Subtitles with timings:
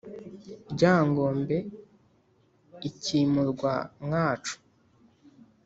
[0.73, 1.57] Ryangombe
[2.89, 3.73] ikimurwa
[4.03, 4.55] mwacu